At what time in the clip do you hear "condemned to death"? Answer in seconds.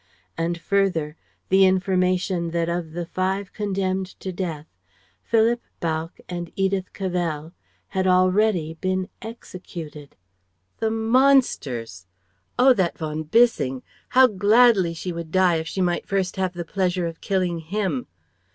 3.53-4.65